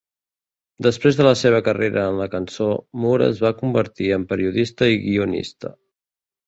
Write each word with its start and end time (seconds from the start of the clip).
Després 0.85 1.19
de 1.19 1.27
la 1.27 1.33
seva 1.41 1.59
carrera 1.67 2.07
en 2.13 2.17
la 2.21 2.29
cançó, 2.37 2.71
Moore 3.05 3.31
es 3.35 3.45
va 3.47 3.55
convertir 3.63 4.13
en 4.19 4.27
periodista 4.35 4.93
i 4.97 5.01
guionista. 5.07 5.77